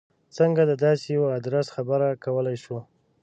[0.37, 2.77] څنګه د داسې یوه ادرس خبره کولای شو.